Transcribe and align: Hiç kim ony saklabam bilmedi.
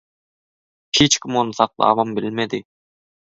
Hiç 0.99 1.17
kim 1.19 1.35
ony 1.41 1.51
saklabam 1.57 2.15
bilmedi. 2.15 2.63